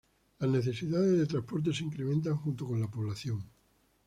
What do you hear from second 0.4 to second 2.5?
necesidades de transporte se incrementaban